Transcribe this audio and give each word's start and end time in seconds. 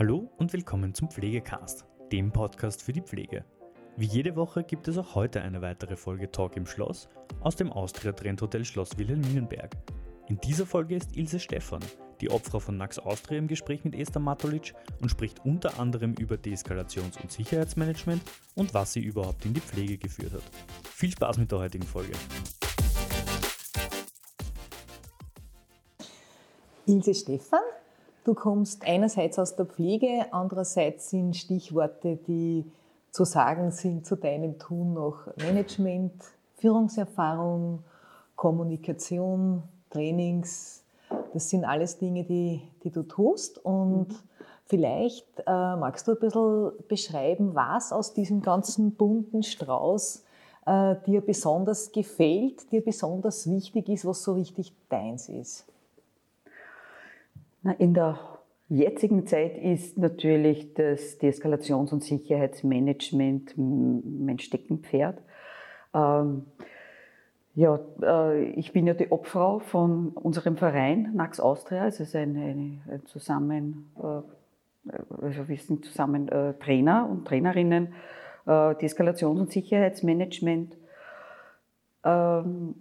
Hallo 0.00 0.30
und 0.38 0.50
willkommen 0.54 0.94
zum 0.94 1.10
Pflegecast, 1.10 1.84
dem 2.10 2.32
Podcast 2.32 2.82
für 2.82 2.94
die 2.94 3.02
Pflege. 3.02 3.44
Wie 3.98 4.06
jede 4.06 4.34
Woche 4.34 4.64
gibt 4.64 4.88
es 4.88 4.96
auch 4.96 5.14
heute 5.14 5.42
eine 5.42 5.60
weitere 5.60 5.94
Folge 5.94 6.32
Talk 6.32 6.56
im 6.56 6.64
Schloss 6.64 7.10
aus 7.42 7.54
dem 7.54 7.70
Austria 7.70 8.12
Trend 8.12 8.40
Hotel 8.40 8.64
Schloss 8.64 8.96
Wilhelminenberg. 8.96 9.76
In 10.28 10.40
dieser 10.40 10.64
Folge 10.64 10.96
ist 10.96 11.14
Ilse 11.18 11.38
Stephan, 11.38 11.84
die 12.22 12.30
Opfer 12.30 12.60
von 12.60 12.78
Nax 12.78 12.98
Austria 12.98 13.36
im 13.36 13.46
Gespräch 13.46 13.84
mit 13.84 13.94
Esther 13.94 14.20
Matulic 14.20 14.72
und 15.02 15.10
spricht 15.10 15.44
unter 15.44 15.78
anderem 15.78 16.14
über 16.14 16.36
Deeskalations- 16.36 17.20
und 17.20 17.30
Sicherheitsmanagement 17.30 18.22
und 18.54 18.72
was 18.72 18.94
sie 18.94 19.00
überhaupt 19.00 19.44
in 19.44 19.52
die 19.52 19.60
Pflege 19.60 19.98
geführt 19.98 20.32
hat. 20.32 20.44
Viel 20.94 21.10
Spaß 21.10 21.36
mit 21.36 21.52
der 21.52 21.58
heutigen 21.58 21.84
Folge. 21.84 22.12
Ilse 26.86 27.14
Stephan, 27.14 27.60
du 28.24 28.34
kommst 28.34 28.86
einerseits 28.86 29.38
aus 29.38 29.56
der 29.56 29.66
Pflege, 29.66 30.26
andererseits 30.30 31.10
sind 31.10 31.36
Stichworte, 31.36 32.16
die 32.16 32.64
zu 33.10 33.24
sagen 33.24 33.70
sind 33.70 34.06
zu 34.06 34.16
deinem 34.16 34.58
Tun 34.58 34.94
noch 34.94 35.26
Management, 35.36 36.12
Führungserfahrung, 36.56 37.82
Kommunikation, 38.36 39.62
Trainings. 39.90 40.84
Das 41.34 41.50
sind 41.50 41.64
alles 41.64 41.98
Dinge, 41.98 42.24
die, 42.24 42.62
die 42.84 42.90
du 42.90 43.02
tust. 43.02 43.58
Und 43.64 44.08
mhm. 44.08 44.16
vielleicht 44.66 45.26
äh, 45.40 45.76
magst 45.76 46.06
du 46.06 46.12
ein 46.12 46.20
bisschen 46.20 46.72
beschreiben, 46.88 47.54
was 47.54 47.92
aus 47.92 48.14
diesem 48.14 48.42
ganzen 48.42 48.92
bunten 48.92 49.42
Strauß 49.42 50.24
äh, 50.66 50.94
dir 51.06 51.20
besonders 51.20 51.90
gefällt, 51.90 52.70
dir 52.70 52.84
besonders 52.84 53.50
wichtig 53.50 53.88
ist, 53.88 54.04
was 54.04 54.22
so 54.22 54.34
richtig 54.34 54.72
deins 54.88 55.28
ist. 55.28 55.64
In 57.78 57.94
der 57.94 58.18
jetzigen 58.68 59.26
Zeit 59.26 59.58
ist 59.58 59.98
natürlich 59.98 60.72
das 60.74 61.20
Deeskalations- 61.20 61.92
und 61.92 62.02
Sicherheitsmanagement 62.02 63.54
mein 63.56 64.38
Steckenpferd. 64.38 65.18
Ähm, 65.92 66.46
ja, 67.54 67.80
äh, 68.02 68.44
ich 68.52 68.72
bin 68.72 68.86
ja 68.86 68.94
die 68.94 69.10
Obfrau 69.10 69.58
von 69.58 70.10
unserem 70.10 70.56
Verein 70.56 71.12
NAX 71.14 71.40
Austria. 71.40 71.86
Es 71.86 72.00
ist 72.00 72.14
ein, 72.16 72.36
ein, 72.36 73.02
zusammen, 73.06 73.90
äh, 73.98 74.92
also 75.20 75.48
wir 75.48 75.58
sind 75.58 75.84
zusammen 75.84 76.28
äh, 76.28 76.54
Trainer 76.54 77.08
und 77.10 77.26
Trainerinnen, 77.26 77.92
Deeskalations- 78.46 79.38
und 79.38 79.52
Sicherheitsmanagement. 79.52 80.76
Ähm, 82.02 82.74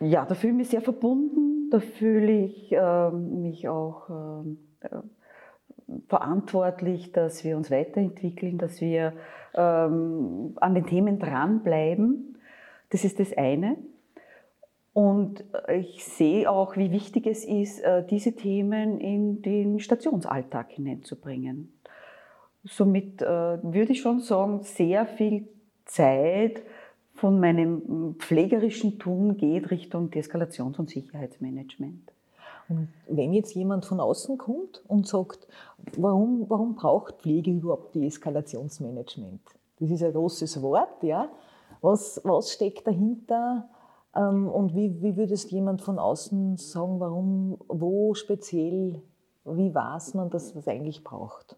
ja, 0.00 0.24
da 0.24 0.34
fühle 0.34 0.52
ich 0.52 0.58
mich 0.58 0.68
sehr 0.68 0.82
verbunden, 0.82 1.70
da 1.70 1.80
fühle 1.80 2.44
ich 2.44 2.72
äh, 2.72 3.10
mich 3.10 3.68
auch 3.68 4.10
ähm, 4.10 4.58
äh, 4.80 4.88
verantwortlich, 6.08 7.12
dass 7.12 7.44
wir 7.44 7.56
uns 7.56 7.70
weiterentwickeln, 7.70 8.58
dass 8.58 8.80
wir 8.80 9.12
ähm, 9.54 10.52
an 10.56 10.74
den 10.74 10.86
Themen 10.86 11.18
dranbleiben. 11.18 12.38
Das 12.90 13.04
ist 13.04 13.20
das 13.20 13.36
eine. 13.36 13.76
Und 14.92 15.44
ich 15.72 16.04
sehe 16.04 16.48
auch, 16.48 16.76
wie 16.76 16.92
wichtig 16.92 17.26
es 17.26 17.44
ist, 17.44 17.80
äh, 17.80 18.06
diese 18.06 18.34
Themen 18.36 19.00
in 19.00 19.42
den 19.42 19.80
Stationsalltag 19.80 20.70
hineinzubringen. 20.70 21.72
Somit 22.62 23.20
äh, 23.20 23.26
würde 23.26 23.92
ich 23.92 24.00
schon 24.00 24.20
sagen, 24.20 24.62
sehr 24.62 25.04
viel 25.06 25.48
Zeit 25.84 26.62
von 27.14 27.40
meinem 27.40 28.16
pflegerischen 28.18 28.98
Tun 28.98 29.36
geht 29.36 29.70
Richtung 29.70 30.10
Deeskalations- 30.10 30.78
und 30.78 30.90
Sicherheitsmanagement. 30.90 32.12
Und 32.68 32.88
wenn 33.08 33.32
jetzt 33.32 33.54
jemand 33.54 33.84
von 33.84 34.00
außen 34.00 34.38
kommt 34.38 34.82
und 34.88 35.06
sagt, 35.06 35.46
warum, 35.96 36.46
warum 36.48 36.74
braucht 36.74 37.20
Pflege 37.20 37.50
überhaupt 37.50 37.94
Deeskalationsmanagement? 37.94 39.40
Das 39.80 39.90
ist 39.90 40.02
ein 40.02 40.12
großes 40.12 40.62
Wort, 40.62 41.02
ja. 41.02 41.28
Was, 41.80 42.20
was 42.24 42.52
steckt 42.52 42.86
dahinter? 42.86 43.68
Ähm, 44.16 44.48
und 44.48 44.74
wie, 44.74 45.02
wie 45.02 45.16
würdest 45.16 45.50
jemand 45.50 45.82
von 45.82 45.98
außen 45.98 46.56
sagen, 46.56 47.00
warum, 47.00 47.58
wo 47.68 48.14
speziell, 48.14 49.02
wie 49.44 49.74
weiß 49.74 50.14
man, 50.14 50.30
dass 50.30 50.54
es 50.54 50.66
eigentlich 50.66 51.04
braucht? 51.04 51.56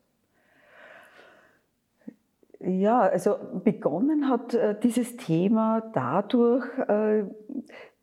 Ja, 2.61 3.01
also 3.01 3.37
begonnen 3.65 4.29
hat 4.29 4.55
äh, 4.55 4.79
dieses 4.81 5.17
Thema 5.17 5.83
dadurch, 5.93 6.65
äh, 6.89 7.25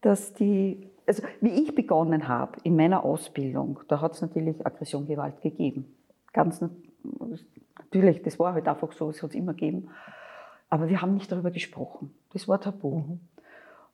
dass 0.01 0.33
die, 0.33 0.89
also 1.07 1.23
wie 1.41 1.63
ich 1.63 1.73
begonnen 1.73 2.27
habe 2.27 2.57
in 2.63 2.75
meiner 2.75 3.03
Ausbildung, 3.03 3.79
da 3.87 3.99
hat 3.99 4.13
es 4.13 4.21
natürlich 4.21 4.65
Aggression, 4.65 5.07
Gewalt 5.07 5.41
gegeben. 5.41 5.95
Ganz 6.33 6.63
natürlich, 7.79 8.21
das 8.21 8.39
war 8.39 8.53
halt 8.53 8.67
einfach 8.67 8.91
so, 8.91 9.09
es 9.09 9.23
hat 9.23 9.31
es 9.31 9.35
immer 9.35 9.53
gegeben. 9.53 9.89
Aber 10.69 10.89
wir 10.89 11.01
haben 11.01 11.13
nicht 11.13 11.31
darüber 11.31 11.51
gesprochen. 11.51 12.13
Das 12.33 12.47
war 12.47 12.59
tabu. 12.59 12.99
Mhm. 12.99 13.19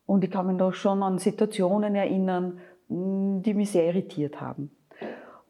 Und 0.06 0.24
ich 0.24 0.30
kann 0.30 0.46
mich 0.46 0.56
da 0.56 0.72
schon 0.72 1.02
an 1.02 1.18
Situationen 1.18 1.94
erinnern, 1.94 2.58
die 2.88 3.54
mich 3.54 3.70
sehr 3.70 3.86
irritiert 3.86 4.40
haben. 4.40 4.70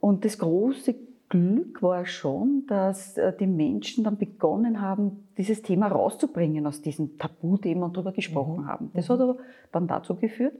Und 0.01 0.25
das 0.25 0.39
große 0.39 0.95
Glück 1.31 1.81
war 1.81 2.05
schon, 2.07 2.65
dass 2.67 3.17
äh, 3.17 3.33
die 3.39 3.47
Menschen 3.47 4.05
dann 4.05 4.19
begonnen 4.19 4.83
haben, 4.83 5.29
dieses 5.39 5.63
Thema 5.63 5.87
rauszubringen 5.87 6.67
aus 6.67 6.83
diesem 6.83 7.17
Tabuthema 7.19 7.87
und 7.87 7.97
darüber 7.97 8.13
gesprochen 8.13 8.65
mhm. 8.65 8.67
haben. 8.67 8.91
Das 8.95 9.09
mhm. 9.09 9.13
hat 9.15 9.21
aber 9.21 9.37
dann 9.73 9.87
dazu 9.87 10.17
geführt, 10.17 10.55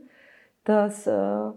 dass 0.65 1.07
äh, 1.07 1.51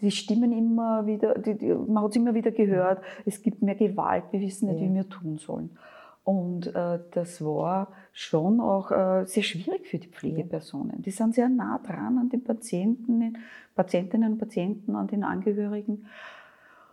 die 0.00 0.10
Stimmen 0.10 0.52
immer 0.52 1.06
wieder, 1.06 1.38
die, 1.38 1.56
die, 1.56 1.72
man 1.72 2.02
hat 2.02 2.10
es 2.10 2.16
immer 2.16 2.34
wieder 2.34 2.50
gehört, 2.50 3.00
es 3.24 3.40
gibt 3.40 3.62
mehr 3.62 3.76
Gewalt, 3.76 4.24
wir 4.32 4.40
wissen 4.40 4.68
nicht, 4.68 4.80
ja. 4.80 4.88
wie 4.88 4.94
wir 4.94 5.08
tun 5.08 5.38
sollen. 5.38 5.70
Und 6.24 6.74
äh, 6.74 6.98
das 7.12 7.40
war 7.44 7.92
schon 8.12 8.60
auch 8.60 8.90
äh, 8.90 9.24
sehr 9.26 9.44
schwierig 9.44 9.86
für 9.86 9.98
die 9.98 10.08
Pflegepersonen. 10.08 11.00
Die 11.02 11.12
sind 11.12 11.36
sehr 11.36 11.48
nah 11.48 11.78
dran 11.78 12.18
an 12.18 12.28
den 12.28 12.42
Patienten, 12.42 13.36
Patientinnen 13.76 14.32
und 14.32 14.38
Patienten, 14.38 14.96
an 14.96 15.06
den 15.06 15.22
Angehörigen. 15.22 16.06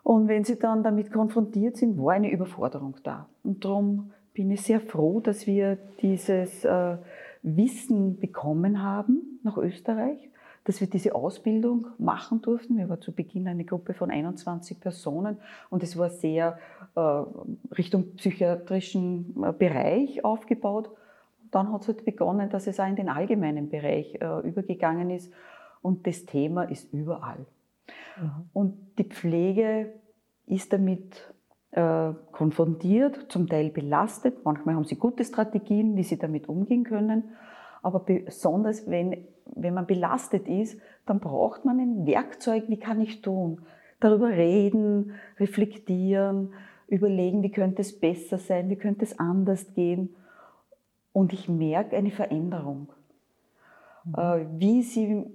Und 0.04 0.28
wenn 0.28 0.44
sie 0.44 0.60
dann 0.60 0.84
damit 0.84 1.12
konfrontiert 1.12 1.78
sind, 1.78 1.98
war 1.98 2.14
eine 2.14 2.30
Überforderung 2.30 2.98
da. 3.04 3.28
Und 3.44 3.64
darum 3.64 4.12
bin 4.34 4.52
ich 4.52 4.62
sehr 4.62 4.82
froh, 4.82 5.22
dass 5.22 5.48
wir 5.48 5.78
dieses 6.02 6.66
äh, 6.66 6.98
Wissen 7.42 8.20
bekommen 8.20 8.84
haben 8.84 9.40
nach 9.44 9.58
Österreich, 9.58 10.30
dass 10.66 10.82
wir 10.82 10.90
diese 10.90 11.16
Ausbildung 11.16 11.88
machen 11.98 12.42
durften. 12.42 12.78
Wir 12.78 12.90
waren 12.90 13.02
zu 13.02 13.14
Beginn 13.14 13.48
eine 13.48 13.64
Gruppe 13.64 13.94
von 13.94 14.12
21 14.12 14.80
Personen 14.80 15.38
und 15.70 15.84
es 15.84 15.98
war 15.98 16.10
sehr 16.10 16.58
äh, 16.96 17.00
Richtung 17.78 18.16
psychiatrischen 18.16 19.36
äh, 19.44 19.54
Bereich 19.54 20.26
aufgebaut. 20.26 20.90
dann 21.52 21.72
hat 21.72 21.84
es 21.84 21.88
halt 21.90 22.06
begonnen, 22.06 22.50
dass 22.50 22.68
es 22.68 22.80
auch 22.80 22.88
in 22.88 22.96
den 22.96 23.10
allgemeinen 23.10 23.70
Bereich 23.70 24.16
äh, 24.16 24.40
übergegangen 24.48 25.12
ist 25.12 25.32
und 25.82 26.08
das 26.08 26.26
Thema 26.26 26.64
ist 26.64 26.92
überall. 26.94 27.46
Mhm. 28.20 28.50
Und 28.54 28.98
die 28.98 29.06
Pflege 29.06 29.94
ist 30.46 30.74
damit 30.74 31.34
äh, 31.72 32.14
konfrontiert, 32.32 33.32
zum 33.32 33.48
Teil 33.48 33.70
belastet. 33.70 34.46
Manchmal 34.46 34.76
haben 34.76 34.86
sie 34.86 34.96
gute 34.96 35.24
Strategien, 35.24 35.96
wie 35.96 36.04
sie 36.04 36.18
damit 36.18 36.48
umgehen 36.48 36.84
können. 36.84 37.24
Aber 37.82 38.00
besonders 38.00 38.90
wenn, 38.90 39.28
wenn 39.56 39.74
man 39.74 39.88
belastet 39.88 40.48
ist, 40.48 40.80
dann 41.06 41.20
braucht 41.20 41.66
man 41.66 41.80
ein 41.80 42.06
Werkzeug, 42.06 42.66
wie 42.68 42.78
kann 42.78 43.02
ich 43.02 43.22
tun? 43.22 43.62
Darüber 44.00 44.30
reden, 44.30 45.14
reflektieren, 45.40 46.54
überlegen, 46.88 47.44
wie 47.44 47.52
könnte 47.52 47.82
es 47.82 48.00
besser 48.00 48.38
sein, 48.38 48.70
wie 48.70 48.76
könnte 48.76 49.04
es 49.04 49.20
anders 49.20 49.74
gehen. 49.74 50.16
Und 51.12 51.34
ich 51.34 51.50
merke 51.50 51.96
eine 51.98 52.12
Veränderung. 52.12 52.90
Mhm. 54.06 54.16
Äh, 54.16 54.46
wie 54.60 54.82
sie 54.82 55.26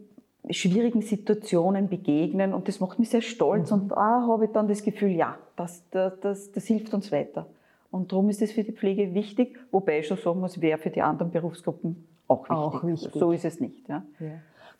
schwierigen 0.50 1.02
Situationen 1.02 1.88
begegnen 1.88 2.54
und 2.54 2.68
das 2.68 2.80
macht 2.80 2.98
mich 2.98 3.10
sehr 3.10 3.22
stolz 3.22 3.70
mhm. 3.70 3.82
und 3.82 3.88
da 3.88 4.26
habe 4.26 4.46
ich 4.46 4.52
dann 4.52 4.68
das 4.68 4.82
Gefühl, 4.82 5.10
ja, 5.10 5.36
das, 5.56 5.84
das, 5.90 6.18
das, 6.20 6.52
das 6.52 6.66
hilft 6.66 6.94
uns 6.94 7.12
weiter. 7.12 7.46
Und 7.90 8.12
darum 8.12 8.28
ist 8.28 8.42
es 8.42 8.52
für 8.52 8.64
die 8.64 8.72
Pflege 8.72 9.14
wichtig, 9.14 9.58
wobei 9.70 10.00
ich 10.00 10.06
schon 10.06 10.18
sagen 10.18 10.40
muss, 10.40 10.60
wäre 10.60 10.78
für 10.78 10.90
die 10.90 11.00
anderen 11.00 11.30
Berufsgruppen 11.30 12.06
auch 12.28 12.42
wichtig. 12.42 12.56
Auch 12.56 12.84
wichtig. 12.84 13.12
So 13.14 13.32
ist 13.32 13.44
es 13.44 13.60
nicht. 13.60 13.88
Ja. 13.88 14.04
ja. 14.20 14.26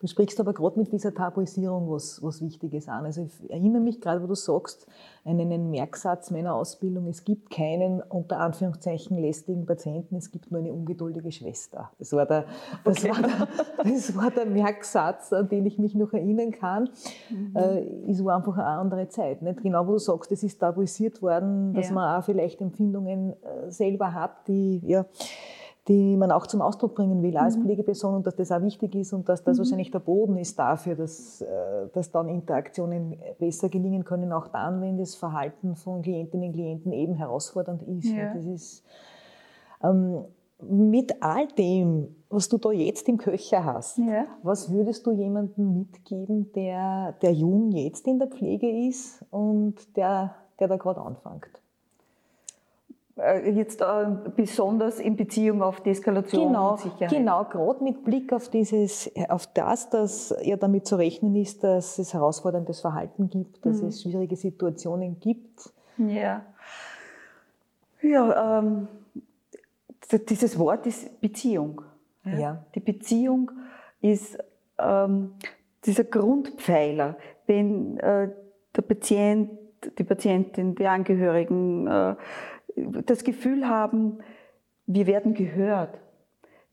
Du 0.00 0.06
sprichst 0.06 0.38
aber 0.38 0.52
gerade 0.52 0.78
mit 0.78 0.92
dieser 0.92 1.12
Tabuisierung 1.12 1.90
was, 1.90 2.22
was 2.22 2.40
Wichtiges 2.40 2.88
an. 2.88 3.04
Also 3.04 3.22
ich 3.22 3.50
erinnere 3.50 3.82
mich 3.82 4.00
gerade, 4.00 4.22
wo 4.22 4.28
du 4.28 4.36
sagst, 4.36 4.86
einen 5.24 5.70
Merksatz 5.70 6.30
meiner 6.30 6.54
Ausbildung, 6.54 7.08
es 7.08 7.24
gibt 7.24 7.50
keinen 7.50 8.00
unter 8.02 8.38
Anführungszeichen 8.38 9.18
lästigen 9.18 9.66
Patienten, 9.66 10.14
es 10.14 10.30
gibt 10.30 10.52
nur 10.52 10.60
eine 10.60 10.72
ungeduldige 10.72 11.32
Schwester. 11.32 11.90
Das 11.98 12.12
war 12.12 12.26
der, 12.26 12.44
das 12.84 13.04
okay. 13.04 13.10
war 13.10 13.22
der, 13.22 13.48
das 13.92 14.16
war 14.16 14.30
der 14.30 14.46
Merksatz, 14.46 15.32
an 15.32 15.48
den 15.48 15.66
ich 15.66 15.78
mich 15.78 15.96
noch 15.96 16.12
erinnern 16.12 16.52
kann. 16.52 16.90
Mhm. 17.28 17.56
Äh, 17.56 18.10
es 18.10 18.24
war 18.24 18.36
einfach 18.36 18.56
eine 18.56 18.66
andere 18.66 19.08
Zeit. 19.08 19.42
Nicht? 19.42 19.62
Genau, 19.62 19.84
wo 19.84 19.92
du 19.92 19.98
sagst, 19.98 20.30
es 20.30 20.44
ist 20.44 20.60
tabuisiert 20.60 21.20
worden, 21.22 21.74
dass 21.74 21.88
ja. 21.88 21.94
man 21.94 22.20
auch 22.20 22.24
vielleicht 22.24 22.60
Empfindungen 22.60 23.32
äh, 23.32 23.70
selber 23.70 24.14
hat, 24.14 24.46
die, 24.46 24.80
ja, 24.86 25.06
die 25.88 26.16
man 26.16 26.30
auch 26.30 26.46
zum 26.46 26.60
Ausdruck 26.60 26.94
bringen 26.94 27.22
will 27.22 27.36
als 27.36 27.56
mhm. 27.56 27.62
Pflegeperson 27.62 28.16
und 28.16 28.26
dass 28.26 28.36
das 28.36 28.52
auch 28.52 28.62
wichtig 28.62 28.94
ist 28.94 29.12
und 29.12 29.28
dass 29.28 29.42
das 29.42 29.56
mhm. 29.56 29.62
wahrscheinlich 29.62 29.90
der 29.90 30.00
Boden 30.00 30.36
ist 30.36 30.58
dafür, 30.58 30.94
dass, 30.94 31.40
äh, 31.40 31.88
dass 31.92 32.10
dann 32.10 32.28
Interaktionen 32.28 33.16
besser 33.38 33.68
gelingen 33.68 34.04
können, 34.04 34.32
auch 34.32 34.48
dann, 34.48 34.82
wenn 34.82 34.98
das 34.98 35.14
Verhalten 35.14 35.76
von 35.76 36.02
Klientinnen 36.02 36.48
und 36.48 36.52
Klienten 36.52 36.92
eben 36.92 37.14
herausfordernd 37.14 37.82
ist. 37.82 38.10
Ja. 38.10 38.34
Das 38.34 38.44
ist 38.44 38.84
ähm, 39.82 40.24
mit 40.60 41.22
all 41.22 41.46
dem, 41.48 42.16
was 42.28 42.48
du 42.48 42.58
da 42.58 42.70
jetzt 42.70 43.08
im 43.08 43.16
Köcher 43.16 43.64
hast, 43.64 43.98
ja. 43.98 44.26
was 44.42 44.70
würdest 44.70 45.06
du 45.06 45.12
jemandem 45.12 45.78
mitgeben, 45.78 46.52
der, 46.52 47.14
der 47.22 47.32
jung 47.32 47.72
jetzt 47.72 48.06
in 48.06 48.18
der 48.18 48.28
Pflege 48.28 48.88
ist 48.88 49.24
und 49.30 49.96
der, 49.96 50.34
der 50.58 50.68
da 50.68 50.76
gerade 50.76 51.00
anfängt? 51.00 51.62
Äh, 53.18 53.50
jetzt 53.50 53.80
äh, 53.80 54.06
besonders 54.36 55.00
in 55.00 55.16
Beziehung 55.16 55.62
auf 55.62 55.80
die 55.80 55.90
Eskalation 55.90 56.48
genau, 56.48 56.72
und 56.72 56.80
Sicherheit. 56.80 57.10
Genau, 57.10 57.44
gerade 57.44 57.82
mit 57.82 58.04
Blick 58.04 58.32
auf, 58.32 58.48
dieses, 58.48 59.10
auf 59.28 59.46
das, 59.48 59.90
dass 59.90 60.34
ja 60.42 60.56
damit 60.56 60.86
zu 60.86 60.96
rechnen 60.96 61.34
ist, 61.34 61.64
dass 61.64 61.98
es 61.98 62.14
herausforderndes 62.14 62.80
Verhalten 62.80 63.28
gibt, 63.28 63.64
dass 63.66 63.82
mhm. 63.82 63.88
es 63.88 64.02
schwierige 64.02 64.36
Situationen 64.36 65.18
gibt. 65.18 65.72
Ja, 65.96 66.42
ja 68.02 68.58
ähm, 68.60 68.88
dieses 70.28 70.58
Wort 70.58 70.86
ist 70.86 71.20
Beziehung. 71.20 71.82
Ja. 72.24 72.38
ja. 72.38 72.64
Die 72.74 72.80
Beziehung 72.80 73.50
ist 74.00 74.38
ähm, 74.78 75.32
dieser 75.84 76.04
Grundpfeiler, 76.04 77.16
wenn 77.46 77.98
äh, 77.98 78.30
der 78.76 78.82
Patient, 78.82 79.50
die 79.98 80.04
Patientin, 80.04 80.74
die 80.74 80.86
Angehörigen, 80.86 81.86
äh, 81.86 82.14
das 83.04 83.24
Gefühl 83.24 83.68
haben, 83.68 84.18
wir 84.86 85.06
werden 85.06 85.34
gehört. 85.34 86.00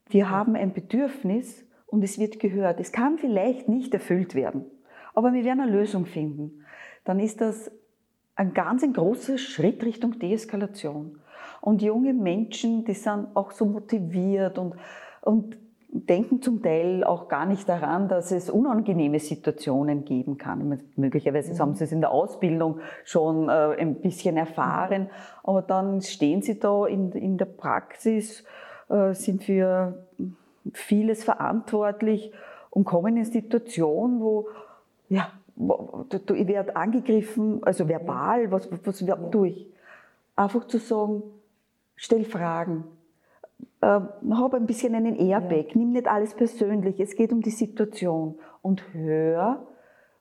Wir 0.07 0.29
haben 0.29 0.55
ein 0.55 0.73
Bedürfnis 0.73 1.65
und 1.87 2.03
es 2.03 2.19
wird 2.19 2.39
gehört. 2.39 2.79
Es 2.79 2.91
kann 2.91 3.17
vielleicht 3.17 3.67
nicht 3.67 3.93
erfüllt 3.93 4.35
werden, 4.35 4.65
aber 5.13 5.33
wir 5.33 5.43
werden 5.43 5.61
eine 5.61 5.71
Lösung 5.71 6.05
finden. 6.05 6.65
Dann 7.03 7.19
ist 7.19 7.41
das 7.41 7.71
ein 8.35 8.53
ganz 8.53 8.83
ein 8.83 8.93
großer 8.93 9.37
Schritt 9.37 9.83
Richtung 9.83 10.19
Deeskalation. 10.19 11.19
Und 11.61 11.81
junge 11.81 12.13
Menschen, 12.13 12.85
die 12.85 12.93
sind 12.93 13.27
auch 13.35 13.51
so 13.51 13.65
motiviert 13.65 14.57
und, 14.57 14.75
und 15.21 15.57
denken 15.95 16.41
zum 16.41 16.61
Teil 16.61 17.03
auch 17.03 17.27
gar 17.29 17.45
nicht 17.45 17.69
daran, 17.69 18.09
dass 18.09 18.31
es 18.31 18.49
unangenehme 18.49 19.19
Situationen 19.19 20.03
geben 20.03 20.37
kann. 20.37 20.81
Möglicherweise 20.95 21.53
mhm. 21.53 21.59
haben 21.59 21.75
sie 21.75 21.85
es 21.85 21.91
in 21.91 22.01
der 22.01 22.11
Ausbildung 22.11 22.79
schon 23.03 23.49
äh, 23.49 23.75
ein 23.79 24.01
bisschen 24.01 24.35
erfahren, 24.35 25.09
aber 25.43 25.61
dann 25.61 26.01
stehen 26.01 26.41
sie 26.41 26.59
da 26.59 26.85
in, 26.85 27.11
in 27.13 27.37
der 27.37 27.45
Praxis, 27.45 28.43
äh, 28.89 29.13
sind 29.13 29.43
für 29.43 30.05
vieles 30.73 31.23
verantwortlich 31.23 32.31
und 32.69 32.83
kommen 32.83 33.15
in 33.17 33.25
Situationen, 33.25 34.19
wo, 34.19 34.49
ja, 35.07 35.31
ich 36.11 36.47
werde 36.47 36.75
angegriffen, 36.75 37.63
also 37.63 37.87
verbal, 37.87 38.51
was, 38.51 38.69
was 38.83 38.99
ja. 38.99 39.15
tue 39.15 39.47
ich? 39.47 39.73
Einfach 40.35 40.67
zu 40.67 40.79
sagen, 40.79 41.23
stell 41.95 42.25
Fragen, 42.25 42.83
äh, 43.85 44.33
hab 44.33 44.53
ein 44.53 44.65
bisschen 44.65 44.95
einen 44.95 45.15
Airbag, 45.15 45.67
ja. 45.69 45.75
nimm 45.75 45.91
nicht 45.91 46.07
alles 46.07 46.33
persönlich, 46.33 46.99
es 46.99 47.15
geht 47.15 47.31
um 47.31 47.41
die 47.41 47.51
Situation 47.51 48.39
und 48.61 48.93
hör, 48.93 49.67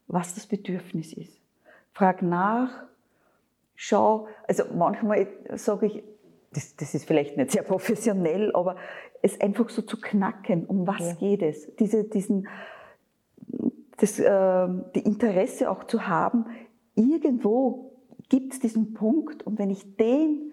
was 0.07 0.35
das 0.35 0.47
Bedürfnis 0.47 1.13
ist. 1.13 1.41
Frag 1.93 2.23
nach, 2.23 2.85
schau, 3.75 4.29
also 4.47 4.65
manchmal 4.75 5.29
sage 5.55 5.87
ich, 5.87 6.05
das, 6.53 6.77
das, 6.77 6.95
ist 6.95 7.07
vielleicht 7.07 7.37
nicht 7.37 7.51
sehr 7.51 7.63
professionell, 7.63 8.55
aber 8.55 8.77
es 9.23 9.41
einfach 9.41 9.71
so 9.71 9.83
zu 9.83 10.01
knacken, 10.01 10.67
um 10.67 10.87
was 10.87 11.01
ja. 11.01 11.15
geht 11.15 11.43
es? 11.43 11.75
Diese, 11.77 12.05
diesen, 12.05 12.47
das 13.97 14.21
äh, 14.21 14.69
die 14.95 15.01
Interesse 15.01 15.71
auch 15.71 15.85
zu 15.85 16.07
haben, 16.07 16.47
irgendwo 16.95 17.93
gibt 18.29 18.53
es 18.53 18.61
diesen 18.61 18.95
Punkt 18.95 19.45
und 19.45 19.59
wenn 19.59 19.71
ich 19.71 19.97
den 19.97 20.53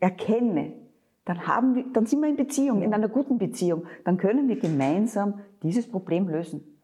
erkenne, 0.00 0.83
dann, 1.24 1.46
haben 1.46 1.74
wir, 1.74 1.84
dann 1.92 2.06
sind 2.06 2.20
wir 2.20 2.28
in 2.28 2.36
Beziehung, 2.36 2.82
in 2.82 2.92
einer 2.92 3.08
guten 3.08 3.38
Beziehung. 3.38 3.86
Dann 4.04 4.18
können 4.18 4.48
wir 4.48 4.58
gemeinsam 4.58 5.40
dieses 5.62 5.88
Problem 5.88 6.28
lösen. 6.28 6.78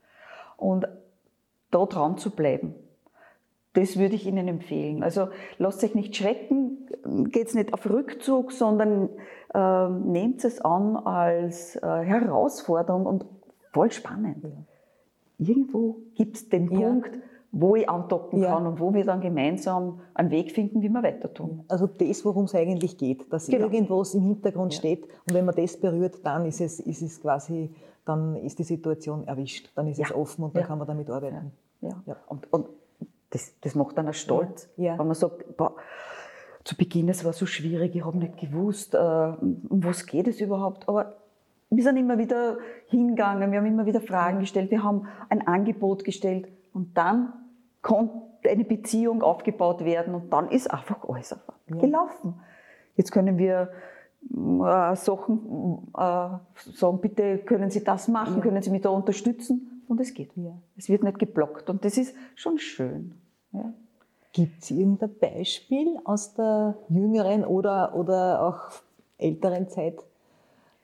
Und 0.57 0.87
da 1.71 1.87
dran 1.87 2.19
zu 2.19 2.31
bleiben, 2.31 2.75
das 3.75 3.99
würde 3.99 4.17
ich 4.17 4.27
Ihnen 4.27 4.49
empfehlen. 4.49 5.03
Also 5.03 5.29
lasst 5.59 5.85
euch 5.85 5.95
nicht 5.95 6.17
schrecken, 6.17 6.89
geht 7.31 7.55
nicht 7.55 7.73
auf 7.73 7.89
Rückzug, 7.89 8.51
sondern 8.51 9.11
äh, 9.55 9.89
nehmt 9.89 10.45
es 10.45 10.61
an 10.61 10.97
als 10.97 11.77
äh, 11.77 11.81
Herausforderung 11.81 13.07
und 13.07 13.27
voll 13.73 13.93
spannend. 13.93 14.43
Ja. 14.43 14.51
Irgendwo 15.39 15.99
gibt 16.17 16.37
es 16.37 16.49
den 16.49 16.71
ja. 16.71 16.81
Punkt, 16.81 17.19
wo 17.53 17.75
ich 17.75 17.89
andocken 17.89 18.43
ja. 18.43 18.55
kann 18.55 18.67
und 18.67 18.79
wo 18.79 18.95
wir 18.95 19.05
dann 19.05 19.21
gemeinsam 19.21 20.01
einen 20.15 20.31
Weg 20.31 20.53
finden, 20.53 20.83
wie 20.83 20.89
wir 20.89 21.03
weiter 21.03 21.33
tun. 21.33 21.65
Also 21.69 21.87
das, 21.87 22.25
worum 22.25 22.45
es 22.45 22.55
eigentlich 22.55 22.97
geht, 22.97 23.33
dass 23.33 23.47
genau. 23.47 23.65
irgendwas 23.65 24.15
im 24.15 24.23
Hintergrund 24.23 24.73
ja. 24.75 24.79
steht 24.79 25.05
und 25.05 25.35
wenn 25.35 25.45
man 25.45 25.55
das 25.57 25.77
berührt, 25.77 26.25
dann 26.25 26.47
ist 26.47 26.61
es, 26.61 26.79
ist 26.79 27.03
es 27.03 27.21
quasi, 27.21 27.75
dann 28.05 28.37
ist 28.37 28.59
die 28.59 28.65
Situation 28.65 29.27
erwischt, 29.27 29.73
dann 29.75 29.89
ist 29.89 29.99
ja. 29.99 30.07
es 30.07 30.15
offen 30.15 30.45
und 30.45 30.57
dann 30.57 30.65
kann 30.65 30.79
man 30.79 30.87
damit 30.87 31.11
arbeiten. 31.11 31.53
Ja. 31.81 32.17
Und, 32.29 32.53
und 32.53 32.67
das, 33.31 33.55
das 33.61 33.75
macht 33.75 33.99
dann 33.99 34.09
auch 34.09 34.15
stolz, 34.15 34.69
wenn 34.77 34.97
man 34.97 35.15
sagt, 35.15 35.57
boah, 35.57 35.75
zu 36.63 36.77
Beginn, 36.77 37.09
es 37.09 37.25
war 37.25 37.33
so 37.33 37.47
schwierig, 37.47 37.97
ich 37.97 38.05
habe 38.05 38.19
nicht 38.19 38.37
gewusst, 38.37 38.95
äh, 38.95 38.99
um 38.99 39.83
was 39.83 40.07
geht 40.07 40.29
es 40.29 40.41
überhaupt, 40.41 40.89
aber 40.89 41.17
wir 41.71 41.83
sind 41.83 41.97
immer 41.97 42.19
wieder 42.19 42.59
hingegangen, 42.89 43.51
wir 43.51 43.59
haben 43.59 43.67
immer 43.67 43.87
wieder 43.87 44.01
Fragen 44.01 44.41
gestellt, 44.41 44.71
wir 44.71 44.83
haben 44.83 45.07
ein 45.31 45.47
Angebot 45.47 46.05
gestellt 46.05 46.49
und 46.73 46.97
dann 46.97 47.33
konnte 47.83 48.49
eine 48.49 48.65
Beziehung 48.65 49.23
aufgebaut 49.23 49.85
werden 49.85 50.15
und 50.15 50.33
dann 50.33 50.49
ist 50.49 50.71
einfach 50.71 51.09
alles 51.09 51.31
ja. 51.31 51.77
gelaufen. 51.77 52.41
Jetzt 52.97 53.13
können 53.13 53.39
wir 53.39 53.71
äh, 54.31 54.97
Sachen 54.97 55.89
äh, 55.97 56.29
sagen, 56.55 57.01
bitte 57.01 57.39
können 57.39 57.71
Sie 57.71 57.83
das 57.83 58.09
machen, 58.09 58.37
ja. 58.37 58.41
können 58.41 58.63
Sie 58.63 58.71
mich 58.71 58.83
da 58.83 58.91
unterstützen 58.91 59.83
und 59.89 60.01
es 60.01 60.15
geht. 60.15 60.31
Ja. 60.37 60.53
Es 60.77 60.89
wird 60.89 61.03
nicht 61.03 61.19
geblockt 61.19 61.71
und 61.71 61.85
das 61.85 61.97
ist 61.97 62.15
schon 62.35 62.59
schön. 62.59 63.15
Ja. 63.53 63.73
Gibt 64.33 64.63
es 64.63 64.71
irgendein 64.71 65.17
Beispiel 65.19 65.99
aus 66.05 66.35
der 66.35 66.77
jüngeren 66.89 67.45
oder, 67.45 67.97
oder 67.97 68.43
auch 68.43 68.61
älteren 69.19 69.69
Zeit, 69.69 69.99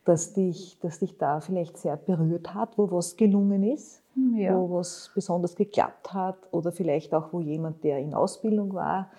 das 0.04 0.34
dich, 0.34 0.78
das 0.80 0.98
dich 0.98 1.16
da 1.18 1.40
vielleicht 1.40 1.78
sehr 1.78 1.96
berührt 1.96 2.54
hat, 2.54 2.76
wo 2.76 2.90
was 2.90 3.16
gelungen 3.16 3.62
ist? 3.62 4.02
Ja. 4.16 4.56
wo 4.56 4.78
was 4.78 5.10
besonders 5.14 5.54
geklappt 5.54 6.12
hat 6.12 6.36
oder 6.50 6.72
vielleicht 6.72 7.14
auch, 7.14 7.32
wo 7.32 7.40
jemand, 7.40 7.84
der 7.84 7.98
in 7.98 8.14
Ausbildung 8.14 8.74
war, 8.74 9.10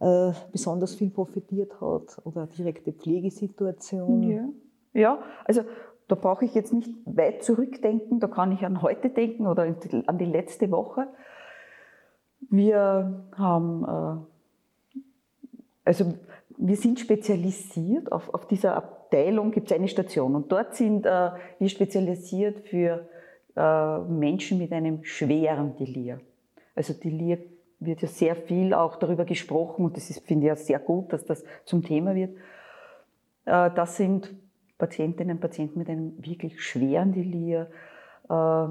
äh, 0.00 0.32
besonders 0.50 0.94
viel 0.94 1.10
profitiert 1.10 1.80
hat 1.80 2.20
oder 2.24 2.46
direkte 2.46 2.92
Pflegesituation. 2.92 4.22
Ja, 4.22 4.48
ja 4.92 5.18
also 5.44 5.62
da 6.08 6.16
brauche 6.16 6.44
ich 6.44 6.54
jetzt 6.54 6.72
nicht 6.72 6.90
weit 7.04 7.44
zurückdenken, 7.44 8.18
da 8.18 8.26
kann 8.26 8.50
ich 8.52 8.64
an 8.64 8.82
heute 8.82 9.10
denken 9.10 9.46
oder 9.46 9.72
an 10.06 10.18
die 10.18 10.24
letzte 10.24 10.70
Woche. 10.70 11.06
Wir 12.48 13.24
haben, 13.36 13.84
äh, 14.94 14.98
also 15.84 16.14
wir 16.56 16.76
sind 16.76 16.98
spezialisiert, 16.98 18.10
auf, 18.10 18.34
auf 18.34 18.46
dieser 18.46 18.74
Abteilung 18.74 19.50
gibt 19.52 19.70
es 19.70 19.76
eine 19.76 19.88
Station 19.88 20.34
und 20.34 20.50
dort 20.50 20.74
sind 20.74 21.06
äh, 21.06 21.30
wir 21.58 21.68
spezialisiert 21.68 22.60
für 22.60 23.08
äh, 23.56 23.98
Menschen 24.00 24.58
mit 24.58 24.72
einem 24.72 25.04
schweren 25.04 25.76
Delir. 25.76 26.20
Also 26.74 26.92
Delir 26.92 27.38
wird 27.80 28.02
ja 28.02 28.08
sehr 28.08 28.36
viel 28.36 28.74
auch 28.74 28.96
darüber 28.96 29.24
gesprochen 29.24 29.86
und 29.86 29.96
das 29.96 30.10
ist, 30.10 30.26
finde 30.26 30.46
ich 30.46 30.48
ja 30.48 30.56
sehr 30.56 30.78
gut, 30.78 31.12
dass 31.12 31.24
das 31.24 31.44
zum 31.64 31.82
Thema 31.82 32.14
wird. 32.14 32.36
Äh, 33.46 33.70
das 33.74 33.96
sind 33.96 34.34
Patientinnen 34.78 35.36
und 35.36 35.40
Patienten 35.40 35.78
mit 35.78 35.88
einem 35.88 36.14
wirklich 36.24 36.62
schweren 36.62 37.12
Delir, 37.12 37.70
äh, 38.28 38.66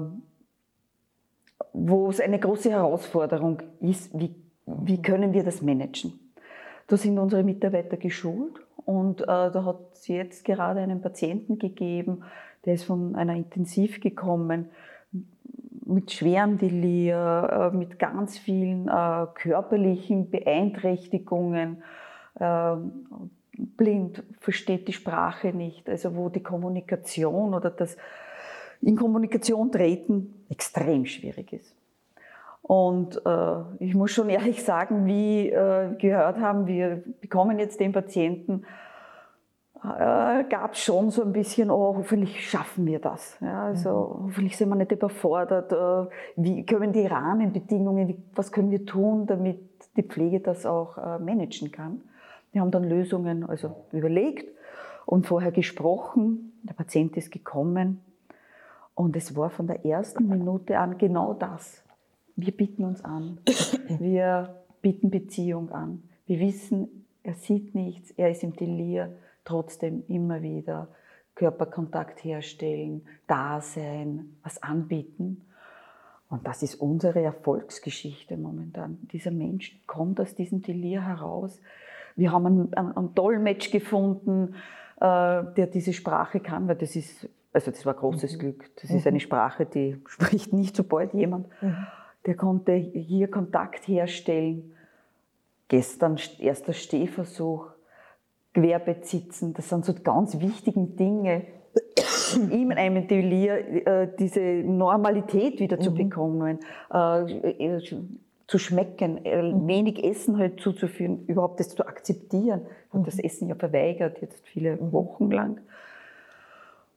wo 1.72 2.08
es 2.08 2.20
eine 2.20 2.38
große 2.38 2.70
Herausforderung 2.70 3.62
ist, 3.80 4.18
wie, 4.18 4.34
wie 4.66 5.02
können 5.02 5.32
wir 5.32 5.44
das 5.44 5.60
managen. 5.62 6.18
Da 6.86 6.96
sind 6.96 7.18
unsere 7.18 7.44
Mitarbeiter 7.44 7.96
geschult 7.96 8.66
und 8.84 9.20
da 9.20 9.64
hat 9.64 9.78
es 9.92 10.08
jetzt 10.08 10.44
gerade 10.44 10.80
einen 10.80 11.00
Patienten 11.00 11.60
gegeben, 11.60 12.24
der 12.64 12.74
ist 12.74 12.84
von 12.84 13.14
einer 13.16 13.34
Intensiv 13.34 14.00
gekommen 14.00 14.70
mit 15.86 16.12
schwerem 16.12 16.58
Delir, 16.58 17.72
äh, 17.72 17.76
mit 17.76 17.98
ganz 17.98 18.38
vielen 18.38 18.88
äh, 18.88 19.26
körperlichen 19.34 20.30
Beeinträchtigungen, 20.30 21.82
äh, 22.38 22.76
blind, 23.52 24.22
versteht 24.38 24.88
die 24.88 24.92
Sprache 24.92 25.48
nicht, 25.48 25.88
also 25.88 26.14
wo 26.16 26.28
die 26.28 26.42
Kommunikation 26.42 27.54
oder 27.54 27.70
das 27.70 27.96
in 28.80 28.96
Kommunikation 28.96 29.70
treten 29.70 30.44
extrem 30.48 31.04
schwierig 31.04 31.52
ist. 31.52 31.74
Und 32.62 33.20
äh, 33.26 33.62
ich 33.80 33.94
muss 33.94 34.12
schon 34.12 34.28
ehrlich 34.28 34.62
sagen, 34.62 35.06
wie 35.06 35.50
äh, 35.50 35.94
gehört 35.98 36.38
haben, 36.38 36.66
wir 36.66 37.02
bekommen 37.20 37.58
jetzt 37.58 37.80
den 37.80 37.92
Patienten 37.92 38.64
äh, 39.82 40.44
gab 40.44 40.74
es 40.74 40.80
schon 40.80 41.10
so 41.10 41.22
ein 41.22 41.32
bisschen, 41.32 41.70
oh, 41.70 41.96
hoffentlich 41.96 42.48
schaffen 42.48 42.86
wir 42.86 42.98
das. 42.98 43.38
Ja, 43.40 43.64
also 43.64 43.90
mhm. 43.90 44.24
hoffentlich 44.26 44.56
sind 44.56 44.68
wir 44.68 44.76
nicht 44.76 44.92
überfordert. 44.92 45.72
Äh, 45.72 46.10
wie 46.36 46.66
können 46.66 46.92
die 46.92 47.06
Rahmenbedingungen, 47.06 48.08
wie, 48.08 48.18
was 48.34 48.52
können 48.52 48.70
wir 48.70 48.84
tun, 48.84 49.26
damit 49.26 49.58
die 49.96 50.02
Pflege 50.02 50.40
das 50.40 50.66
auch 50.66 50.98
äh, 50.98 51.18
managen 51.18 51.72
kann. 51.72 52.02
Wir 52.52 52.60
haben 52.60 52.70
dann 52.70 52.84
Lösungen 52.84 53.48
also 53.48 53.74
überlegt 53.92 54.46
und 55.06 55.26
vorher 55.26 55.52
gesprochen. 55.52 56.52
Der 56.62 56.74
Patient 56.74 57.16
ist 57.16 57.30
gekommen 57.30 58.00
und 58.94 59.16
es 59.16 59.34
war 59.34 59.48
von 59.48 59.66
der 59.66 59.86
ersten 59.86 60.28
Minute 60.28 60.78
an 60.78 60.98
genau 60.98 61.32
das. 61.32 61.82
Wir 62.36 62.52
bieten 62.52 62.84
uns 62.84 63.02
an. 63.04 63.38
Wir 63.98 64.54
bieten 64.82 65.10
Beziehung 65.10 65.70
an. 65.72 66.02
Wir 66.26 66.38
wissen, 66.38 67.06
er 67.22 67.34
sieht 67.34 67.74
nichts, 67.74 68.12
er 68.12 68.30
ist 68.30 68.42
im 68.42 68.54
Delir 68.54 69.12
trotzdem 69.44 70.04
immer 70.08 70.42
wieder 70.42 70.88
Körperkontakt 71.34 72.22
herstellen, 72.24 73.06
da 73.26 73.60
sein, 73.60 74.36
was 74.42 74.62
anbieten. 74.62 75.46
Und 76.28 76.46
das 76.46 76.62
ist 76.62 76.76
unsere 76.76 77.22
Erfolgsgeschichte 77.22 78.36
momentan. 78.36 78.98
Dieser 79.12 79.30
Mensch 79.30 79.80
kommt 79.86 80.20
aus 80.20 80.34
diesem 80.34 80.62
Delir 80.62 81.02
heraus. 81.02 81.60
Wir 82.14 82.32
haben 82.32 82.46
einen, 82.46 82.74
einen, 82.74 82.96
einen 82.96 83.14
Dolmetsch 83.14 83.72
gefunden, 83.72 84.54
äh, 85.00 85.42
der 85.56 85.66
diese 85.66 85.92
Sprache 85.92 86.40
kann, 86.40 86.68
weil 86.68 86.76
das 86.76 86.94
ist, 86.94 87.28
also 87.52 87.70
das 87.70 87.84
war 87.86 87.94
großes 87.94 88.34
mhm. 88.34 88.38
Glück. 88.38 88.70
Das 88.80 88.90
mhm. 88.90 88.96
ist 88.98 89.06
eine 89.06 89.20
Sprache, 89.20 89.66
die 89.66 90.00
spricht 90.06 90.52
nicht 90.52 90.76
so 90.76 90.84
bald 90.84 91.14
jemand. 91.14 91.48
Mhm. 91.62 91.86
Der 92.26 92.34
konnte 92.36 92.74
hier 92.74 93.28
Kontakt 93.30 93.88
herstellen. 93.88 94.74
Gestern 95.68 96.18
erster 96.38 96.74
Stehversuch 96.74 97.68
Querbett 98.54 99.04
das 99.04 99.68
sind 99.68 99.84
so 99.84 99.94
ganz 100.02 100.40
wichtige 100.40 100.80
Dinge, 100.80 101.42
in 102.50 102.72
einem 102.72 103.06
Delir 103.06 103.86
äh, 103.86 104.08
diese 104.18 104.40
Normalität 104.40 105.60
wieder 105.60 105.78
zu 105.78 105.92
mhm. 105.92 105.94
bekommen, 105.96 106.58
äh, 106.92 107.76
äh, 107.76 107.80
zu 108.46 108.58
schmecken, 108.58 109.20
mhm. 109.24 109.68
wenig 109.68 110.04
Essen 110.04 110.38
halt 110.38 110.60
zuzuführen, 110.60 111.24
überhaupt 111.26 111.60
das 111.60 111.74
zu 111.74 111.86
akzeptieren. 111.86 112.62
Ich 112.88 112.94
habe 112.94 113.04
das 113.04 113.16
mhm. 113.16 113.24
Essen 113.24 113.48
ja 113.48 113.54
verweigert, 113.54 114.20
jetzt 114.20 114.44
viele. 114.46 114.78
Wochen 114.92 115.30
lang. 115.30 115.60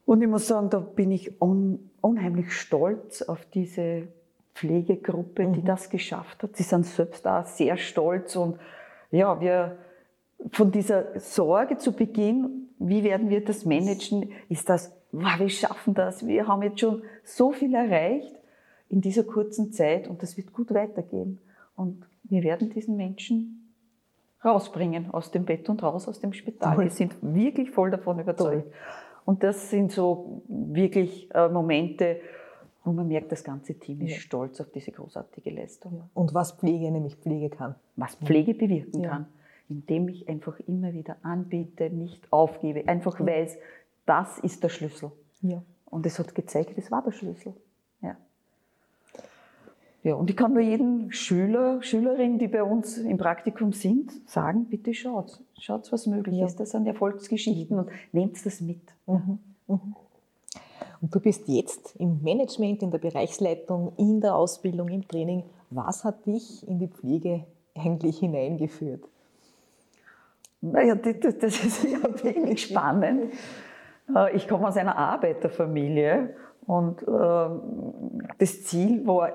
Und 0.05 0.21
ich 0.21 0.27
muss 0.27 0.47
sagen, 0.47 0.69
da 0.69 0.79
bin 0.79 1.11
ich 1.11 1.41
un 1.41 1.91
unheimlich 2.01 2.51
stolz 2.51 3.21
auf 3.21 3.45
diese 3.45 4.09
Pflegegruppe, 4.55 5.47
die 5.47 5.63
das 5.63 5.89
geschafft 5.89 6.43
hat. 6.43 6.57
Sie 6.57 6.63
sind 6.63 6.85
selbst 6.85 7.25
auch 7.25 7.45
sehr 7.45 7.77
stolz 7.77 8.35
und 8.35 8.59
ja, 9.09 9.39
wir 9.39 9.77
von 10.51 10.71
dieser 10.71 11.19
Sorge 11.19 11.77
zu 11.77 11.93
Beginn, 11.93 12.69
wie 12.79 13.03
werden 13.03 13.29
wir 13.29 13.43
das 13.43 13.65
managen, 13.65 14.31
ist 14.49 14.69
das, 14.69 14.95
wow, 15.11 15.39
wir 15.39 15.49
schaffen 15.49 15.93
das, 15.93 16.25
wir 16.25 16.47
haben 16.47 16.63
jetzt 16.63 16.79
schon 16.79 17.03
so 17.23 17.51
viel 17.51 17.73
erreicht 17.73 18.35
in 18.89 19.01
dieser 19.01 19.23
kurzen 19.23 19.71
Zeit 19.71 20.07
und 20.07 20.21
das 20.21 20.37
wird 20.37 20.53
gut 20.53 20.73
weitergehen. 20.73 21.39
Und 21.75 22.05
wir 22.23 22.43
werden 22.43 22.69
diesen 22.69 22.95
Menschen 22.95 23.71
rausbringen 24.43 25.11
aus 25.11 25.31
dem 25.31 25.45
Bett 25.45 25.69
und 25.69 25.81
raus 25.81 26.07
aus 26.07 26.19
dem 26.19 26.33
Spital. 26.33 26.77
Wir 26.77 26.89
sind 26.89 27.15
wirklich 27.21 27.71
voll 27.71 27.91
davon 27.91 28.19
überzeugt. 28.19 28.71
Und 29.25 29.41
das 29.41 29.69
sind 29.69 29.93
so 29.93 30.43
wirklich 30.47 31.33
äh, 31.33 31.47
Momente, 31.47 32.19
wo 32.83 32.91
man 32.91 33.07
merkt, 33.07 33.31
das 33.31 33.45
ganze 33.45 33.79
Team 33.79 34.01
ist 34.01 34.11
ja. 34.11 34.17
stolz 34.17 34.59
auf 34.59 34.69
diese 34.71 34.91
großartige 34.91 35.49
Leistung. 35.49 36.09
Und 36.13 36.33
was 36.33 36.51
Pflege 36.51 36.91
nämlich 36.91 37.15
Pflege 37.15 37.49
kann. 37.49 37.75
Was 37.95 38.15
Pflege 38.15 38.53
bewirken 38.53 39.01
ja. 39.01 39.09
kann 39.09 39.27
indem 39.69 40.09
ich 40.09 40.27
einfach 40.29 40.59
immer 40.61 40.93
wieder 40.93 41.17
anbiete, 41.23 41.89
nicht 41.89 42.31
aufgebe, 42.31 42.87
einfach 42.87 43.19
ja. 43.19 43.25
weiß, 43.25 43.57
das 44.05 44.39
ist 44.39 44.63
der 44.63 44.69
Schlüssel. 44.69 45.11
Ja. 45.41 45.63
Und 45.85 46.05
es 46.05 46.19
hat 46.19 46.35
gezeigt, 46.35 46.77
das 46.77 46.91
war 46.91 47.03
der 47.03 47.11
Schlüssel. 47.11 47.53
Ja. 48.01 48.17
Ja, 50.03 50.15
und 50.15 50.29
ich 50.29 50.35
kann 50.35 50.53
nur 50.53 50.61
jedem 50.61 51.11
Schüler, 51.11 51.81
Schülerin, 51.81 52.37
die 52.37 52.49
bei 52.49 52.61
uns 52.61 52.97
im 52.97 53.17
Praktikum 53.17 53.71
sind, 53.71 54.11
sagen, 54.29 54.65
bitte 54.65 54.93
schaut, 54.93 55.39
schaut, 55.57 55.89
was 55.93 56.07
möglich 56.07 56.37
ja. 56.37 56.45
ist. 56.45 56.59
Das 56.59 56.71
sind 56.71 56.85
Erfolgsgeschichten 56.87 57.79
und 57.79 57.89
nehmt 58.11 58.45
das 58.45 58.59
mit. 58.59 58.81
Mhm. 59.07 59.39
Mhm. 59.67 59.95
Und 61.01 61.13
du 61.13 61.19
bist 61.19 61.47
jetzt 61.47 61.95
im 61.97 62.21
Management, 62.21 62.81
in 62.81 62.91
der 62.91 62.97
Bereichsleitung, 62.97 63.93
in 63.97 64.19
der 64.19 64.35
Ausbildung, 64.35 64.89
im 64.89 65.07
Training. 65.07 65.43
Was 65.69 66.03
hat 66.03 66.25
dich 66.25 66.67
in 66.67 66.79
die 66.79 66.87
Pflege 66.87 67.45
eigentlich 67.75 68.19
hineingeführt? 68.19 69.03
Naja, 70.63 70.95
das 70.95 71.65
ist 71.65 71.83
ja 71.83 71.99
wenig 72.23 72.63
spannend. 72.67 73.33
Äh, 74.15 74.33
ich 74.33 74.47
komme 74.47 74.65
aus 74.69 74.77
einer 74.77 74.95
Arbeiterfamilie 74.95 76.37
und 76.65 77.05
ähm, 77.05 78.21
das 78.37 78.63
Ziel 78.63 79.05
war 79.05 79.33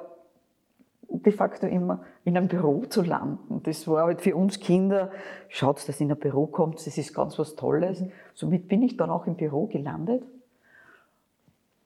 de 1.11 1.31
facto 1.31 1.67
immer 1.67 2.03
in 2.25 2.35
einem 2.35 2.49
Büro 2.49 2.87
zu 2.87 3.03
landen. 3.03 3.63
Das 3.65 3.87
war 3.87 4.07
halt 4.07 4.23
für 4.23 4.35
uns 4.37 4.59
Kinder, 4.59 5.11
schaut, 5.49 5.87
dass 5.87 6.01
in 6.01 6.11
ein 6.11 6.19
Büro 6.19 6.47
kommt, 6.47 6.77
das 6.87 6.97
ist 6.97 7.13
ganz 7.13 7.39
was 7.39 7.57
Tolles. 7.57 8.03
Somit 8.33 8.67
bin 8.67 8.83
ich 8.83 8.97
dann 8.97 9.11
auch 9.11 9.27
im 9.27 9.37
Büro 9.37 9.67
gelandet 9.67 10.23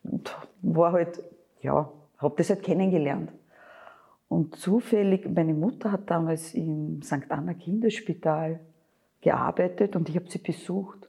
und 0.05 0.37
war 0.63 0.93
halt, 0.93 1.21
ja, 1.63 1.91
habe 2.19 2.35
das 2.37 2.49
halt 2.49 2.63
kennengelernt. 2.63 3.33
Und 4.29 4.55
zufällig, 4.55 5.29
meine 5.29 5.53
Mutter 5.53 5.91
hat 5.91 6.09
damals 6.09 6.55
im 6.55 7.03
St. 7.03 7.29
Anna 7.29 7.55
Kinderspital 7.55 8.61
gearbeitet 9.23 9.97
und 9.97 10.09
ich 10.09 10.17
habe 10.17 10.29
sie 10.29 10.39
besucht. 10.39 11.09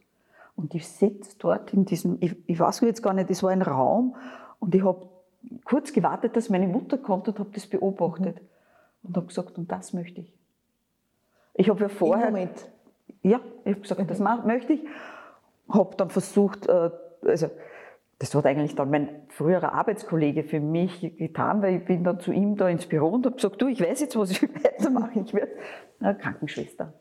Und 0.56 0.76
ich 0.76 0.88
sitze 0.88 1.36
dort 1.40 1.74
in 1.74 1.86
diesem, 1.86 2.18
ich, 2.22 2.36
ich 2.48 2.60
weiß 2.60 2.82
jetzt 2.82 3.02
gar 3.02 3.14
nicht, 3.14 3.30
das 3.30 3.44
war 3.44 3.50
ein 3.50 3.64
Raum 3.64 4.16
und 4.60 4.74
ich 4.74 4.84
habe 4.84 5.10
kurz 5.66 5.92
gewartet, 5.92 6.36
dass 6.36 6.50
meine 6.50 6.68
Mutter 6.68 6.98
kommt 6.98 7.28
und 7.28 7.40
habe 7.40 7.50
das 7.54 7.68
beobachtet. 7.68 8.36
Mhm. 8.36 8.48
Und 9.04 9.18
habe 9.18 9.28
gesagt, 9.28 9.58
und 9.58 9.70
das 9.72 9.94
möchte 9.94 10.22
ich. 10.22 10.34
Ich 11.56 11.70
habe 11.70 11.82
ja 11.82 11.90
vorher. 11.90 12.28
Im 12.28 12.34
Moment. 12.34 12.70
Ja, 13.22 13.42
ich 13.66 13.72
habe 13.72 13.82
gesagt, 13.82 14.02
mhm. 14.02 14.08
das 14.08 14.20
möchte 14.20 14.74
ich. 14.74 14.82
Habe 15.68 15.96
dann 15.98 16.10
versucht, 16.10 16.68
äh, 16.68 16.92
also 17.26 17.50
das 18.20 18.34
hat 18.36 18.46
eigentlich 18.46 18.76
dann 18.76 18.90
mein 18.90 19.10
früherer 19.30 19.74
Arbeitskollege 19.74 20.44
für 20.44 20.60
mich 20.60 21.02
getan, 21.18 21.62
weil 21.62 21.78
ich 21.78 21.86
bin 21.86 22.04
dann 22.04 22.20
zu 22.20 22.32
ihm 22.32 22.56
da 22.56 22.70
ins 22.70 22.86
Büro 22.86 23.10
und 23.10 23.26
habe 23.26 23.36
gesagt, 23.36 23.62
du, 23.62 23.68
ich 23.68 23.82
weiß 23.82 24.02
jetzt, 24.02 24.16
was 24.16 24.32
ich 24.32 24.42
weitermache. 24.64 25.20
Ich 25.20 25.34
werde 25.34 25.52
Krankenschwester. 26.20 26.94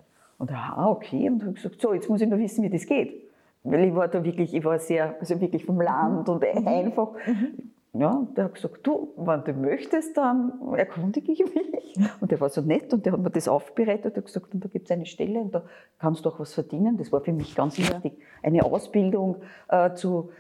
Und 0.43 0.51
er, 0.51 0.77
ah, 0.77 0.91
okay. 0.91 1.31
Und 1.31 1.41
habe 1.41 1.53
gesagt, 1.53 1.81
so, 1.81 1.95
jetzt 1.95 2.11
muss 2.11 2.21
ich 2.21 2.29
nur 2.29 2.41
wissen, 2.41 2.65
wie 2.65 2.69
das 2.69 2.85
geht. 2.85 3.31
Weil 3.63 3.85
ich 3.85 3.95
war 3.95 4.09
da 4.09 4.25
wirklich, 4.25 4.53
ich 4.53 4.65
war 4.65 4.77
sehr, 4.81 5.15
also 5.21 5.41
wirklich 5.41 5.65
vom 5.65 5.81
Land 5.81 6.29
und 6.29 6.43
mhm. 6.43 6.67
einfach. 6.67 7.13
Mhm. 7.25 7.71
Ja, 7.93 8.27
der 8.37 8.47
hat 8.47 8.55
gesagt, 8.55 8.85
du, 8.85 9.13
wenn 9.17 9.45
du 9.45 9.53
möchtest, 9.53 10.17
dann 10.17 10.53
erkundige 10.75 11.31
ich 11.31 11.45
mich. 11.45 11.97
Und 12.21 12.33
der 12.33 12.41
war 12.41 12.49
so 12.49 12.61
nett 12.61 12.93
und 12.93 13.07
der 13.07 13.13
hat 13.13 13.21
mir 13.21 13.31
das 13.31 13.47
aufbereitet 13.47 14.17
und 14.17 14.27
gesagt, 14.27 14.53
und 14.53 14.65
da 14.65 14.69
gibt 14.69 14.87
es 14.87 14.91
eine 14.91 15.07
Stelle 15.07 15.39
und 15.39 15.55
da 15.55 15.63
kannst 16.01 16.25
du 16.25 16.31
auch 16.31 16.41
was 16.41 16.55
verdienen. 16.55 16.97
Das 16.97 17.13
war 17.13 17.21
für 17.21 17.33
mich 17.33 17.55
ganz 17.55 17.79
wichtig, 17.79 18.19
eine 18.43 18.65
Ausbildung 18.65 19.37
äh, 19.69 19.95
zu 19.95 20.31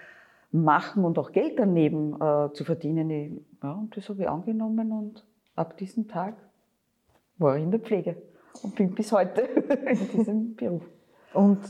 machen 0.50 1.04
und 1.04 1.16
auch 1.16 1.30
Geld 1.30 1.61
daneben 1.61 2.14
äh, 2.21 2.52
zu 2.54 2.64
verdienen. 2.64 3.09
Ich, 3.09 3.30
ja, 3.62 3.71
und 3.75 3.97
das 3.97 4.09
habe 4.09 4.23
ich 4.23 4.28
angenommen 4.28 4.90
und 4.90 5.25
ab 5.54 5.76
diesem 5.76 6.09
Tag 6.09 6.35
war 7.38 7.56
ich 7.56 7.62
in 7.62 7.71
der 7.71 7.78
Pflege 7.78 8.16
und 8.62 8.75
bin 8.75 8.94
bis 8.94 9.12
heute 9.12 9.42
in 9.87 10.09
diesem 10.11 10.54
Beruf. 10.56 10.82
Und 11.35 11.61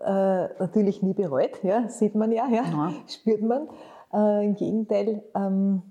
äh, 0.00 0.48
natürlich 0.58 1.02
nie 1.02 1.14
bereut, 1.14 1.62
ja, 1.62 1.88
sieht 1.88 2.14
man 2.14 2.32
ja, 2.32 2.46
ja, 2.48 2.64
ja. 2.64 2.92
spürt 3.08 3.42
man. 3.42 3.68
Äh, 4.12 4.46
Im 4.46 4.54
Gegenteil, 4.56 5.22
ähm, 5.34 5.82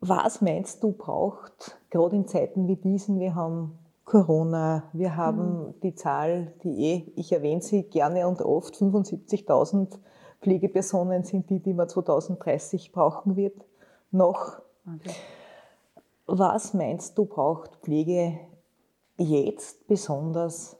was 0.00 0.40
meinst 0.40 0.82
du 0.82 0.92
braucht, 0.92 1.78
gerade 1.90 2.16
in 2.16 2.26
Zeiten 2.26 2.68
wie 2.68 2.76
diesen, 2.76 3.20
wir 3.20 3.34
haben 3.34 3.78
Corona, 4.04 4.84
wir 4.92 5.16
haben 5.16 5.66
mhm. 5.66 5.74
die 5.82 5.94
Zahl, 5.94 6.52
die 6.64 6.84
eh, 6.84 7.12
ich 7.16 7.32
erwähne 7.32 7.62
sie 7.62 7.84
gerne 7.84 8.26
und 8.26 8.42
oft, 8.42 8.74
75.000 8.74 9.98
Pflegepersonen 10.40 11.22
sind 11.22 11.50
die, 11.50 11.60
die 11.60 11.74
man 11.74 11.88
2030 11.88 12.92
brauchen 12.92 13.36
wird, 13.36 13.54
noch. 14.10 14.60
Okay. 14.86 15.14
Was 16.26 16.74
meinst 16.74 17.18
du 17.18 17.26
braucht 17.26 17.76
Pflege 17.82 18.38
jetzt 19.20 19.86
besonders, 19.86 20.76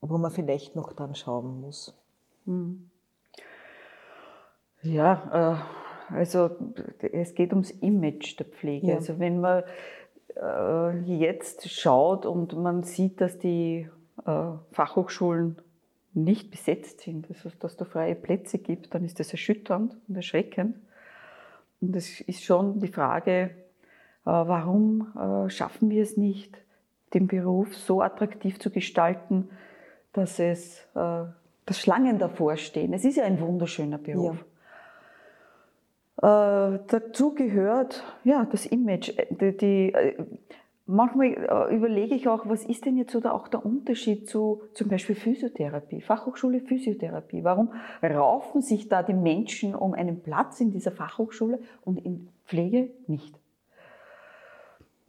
wo 0.00 0.18
man 0.18 0.30
vielleicht 0.30 0.76
noch 0.76 0.92
dran 0.92 1.14
schauen 1.14 1.60
muss? 1.60 1.94
Hm. 2.46 2.90
Ja, 4.82 5.64
äh, 6.10 6.14
also 6.14 6.50
es 7.00 7.34
geht 7.34 7.52
ums 7.52 7.70
Image 7.70 8.38
der 8.38 8.46
Pflege. 8.46 8.88
Ja. 8.88 8.94
Also 8.96 9.18
wenn 9.18 9.40
man 9.40 9.64
äh, 10.36 10.98
jetzt 11.00 11.68
schaut 11.70 12.26
und 12.26 12.56
man 12.56 12.82
sieht, 12.82 13.20
dass 13.20 13.38
die 13.38 13.88
äh, 14.24 14.48
Fachhochschulen 14.72 15.56
nicht 16.14 16.50
besetzt 16.50 17.00
sind, 17.00 17.28
also 17.28 17.50
dass 17.60 17.72
es 17.72 17.76
da 17.76 17.84
freie 17.84 18.14
Plätze 18.14 18.58
gibt, 18.58 18.94
dann 18.94 19.04
ist 19.04 19.20
das 19.20 19.32
erschütternd 19.32 19.96
und 20.08 20.16
erschreckend. 20.16 20.76
Und 21.80 21.94
es 21.94 22.20
ist 22.22 22.42
schon 22.42 22.80
die 22.80 22.88
Frage, 22.88 23.50
warum 24.24 25.46
schaffen 25.48 25.90
wir 25.90 26.02
es 26.02 26.16
nicht, 26.16 26.56
den 27.14 27.26
Beruf 27.26 27.76
so 27.76 28.02
attraktiv 28.02 28.58
zu 28.58 28.70
gestalten, 28.70 29.48
dass 30.12 30.38
es 30.38 30.86
äh, 30.94 31.24
dass 31.66 31.80
Schlangen 31.80 32.18
davor 32.18 32.56
stehen. 32.56 32.92
Es 32.92 33.04
ist 33.04 33.16
ja 33.16 33.24
ein 33.24 33.40
wunderschöner 33.40 33.98
Beruf. 33.98 34.44
Ja. 36.22 36.74
Äh, 36.74 36.78
dazu 36.86 37.34
gehört 37.34 38.02
ja 38.24 38.46
das 38.50 38.64
Image. 38.66 39.10
Äh, 39.18 39.26
die, 39.30 39.56
die, 39.56 39.92
äh, 39.92 40.24
manchmal 40.86 41.32
äh, 41.34 41.74
überlege 41.74 42.14
ich 42.14 42.28
auch, 42.28 42.48
was 42.48 42.64
ist 42.64 42.86
denn 42.86 42.96
jetzt 42.96 43.12
so 43.12 43.20
auch 43.24 43.48
der 43.48 43.66
Unterschied 43.66 44.28
zu 44.28 44.62
zum 44.72 44.88
Beispiel 44.88 45.16
Physiotherapie, 45.16 46.00
Fachhochschule 46.00 46.60
Physiotherapie? 46.60 47.42
Warum 47.44 47.72
raufen 48.02 48.62
sich 48.62 48.88
da 48.88 49.02
die 49.02 49.12
Menschen 49.12 49.74
um 49.74 49.92
einen 49.92 50.22
Platz 50.22 50.60
in 50.60 50.70
dieser 50.70 50.92
Fachhochschule 50.92 51.58
und 51.84 51.98
in 51.98 52.28
Pflege 52.46 52.90
nicht? 53.08 53.38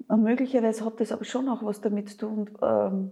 Und 0.07 0.23
möglicherweise 0.23 0.85
hat 0.85 0.99
das 0.99 1.11
aber 1.11 1.25
schon 1.25 1.49
auch 1.49 1.63
was 1.63 1.81
damit 1.81 2.09
zu 2.09 2.17
tun, 2.17 2.49
ähm, 2.61 3.11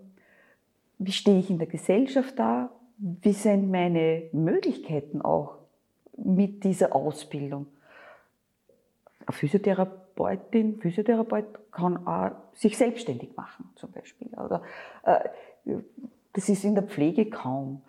wie 0.98 1.12
stehe 1.12 1.40
ich 1.40 1.50
in 1.50 1.58
der 1.58 1.68
Gesellschaft 1.68 2.40
da, 2.40 2.70
wie 2.98 3.34
sind 3.34 3.70
meine 3.70 4.30
Möglichkeiten 4.32 5.22
auch 5.22 5.58
mit 6.18 6.64
dieser 6.64 6.96
Ausbildung. 6.96 7.68
Eine 9.26 9.36
Physiotherapeutin, 9.36 10.80
Physiotherapeut 10.80 11.72
kann 11.72 12.08
auch 12.08 12.32
sich 12.54 12.78
selbstständig 12.78 13.36
machen, 13.36 13.70
zum 13.76 13.92
Beispiel. 13.92 14.30
Oder, 14.30 14.62
äh, 15.04 15.30
das 16.32 16.48
ist 16.48 16.64
in 16.64 16.76
der 16.76 16.84
Pflege 16.84 17.30
kaum. 17.30 17.82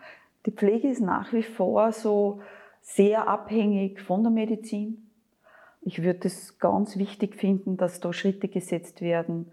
Die 0.47 0.51
Pflege 0.51 0.89
ist 0.89 1.01
nach 1.01 1.33
wie 1.33 1.43
vor 1.43 1.93
so 1.93 2.41
sehr 2.81 3.29
abhängig 3.29 4.01
von 4.01 4.23
der 4.23 4.33
Medizin. 4.33 5.06
Ich 5.87 6.03
würde 6.03 6.27
es 6.27 6.59
ganz 6.59 6.97
wichtig 6.97 7.37
finden, 7.37 7.77
dass 7.77 8.01
da 8.01 8.13
Schritte 8.13 8.49
gesetzt 8.49 9.03
werden, 9.03 9.53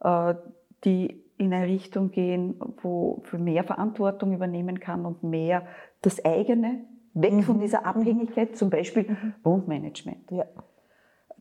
äh, 0.00 0.34
die 0.82 1.22
in 1.36 1.52
eine 1.52 1.66
Richtung 1.66 2.10
gehen, 2.10 2.54
wo 2.80 3.20
für 3.24 3.36
mehr 3.36 3.64
Verantwortung 3.64 4.32
übernehmen 4.32 4.80
kann 4.80 5.04
und 5.04 5.22
mehr 5.22 5.66
das 6.00 6.24
eigene, 6.24 6.86
weg 7.12 7.34
mhm. 7.34 7.42
von 7.42 7.60
dieser 7.60 7.84
Abhängigkeit, 7.84 8.56
zum 8.56 8.70
Beispiel 8.70 9.10
mhm. 9.10 9.34
Wundmanagement. 9.42 10.30
Ja. 10.30 10.46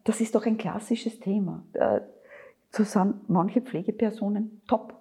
Das 0.03 0.19
ist 0.19 0.35
doch 0.35 0.45
ein 0.45 0.57
klassisches 0.57 1.21
Thema. 1.21 1.63
So 2.69 2.83
sind 2.83 3.29
manche 3.29 3.61
Pflegepersonen 3.61 4.61
top. 4.67 4.93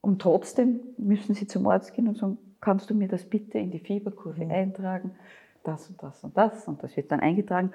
Und 0.00 0.20
trotzdem 0.20 0.80
müssen 0.98 1.36
sie 1.36 1.46
zum 1.46 1.68
Arzt 1.68 1.94
gehen 1.94 2.08
und 2.08 2.16
sagen, 2.16 2.38
kannst 2.60 2.90
du 2.90 2.94
mir 2.94 3.06
das 3.06 3.24
bitte 3.24 3.58
in 3.58 3.70
die 3.70 3.78
Fieberkurve 3.78 4.46
mhm. 4.46 4.50
eintragen? 4.50 5.12
Das 5.64 5.88
und 5.88 6.02
das 6.02 6.24
und 6.24 6.36
das. 6.36 6.66
Und 6.68 6.82
das 6.82 6.96
wird 6.96 7.12
dann 7.12 7.20
eingetragen. 7.20 7.72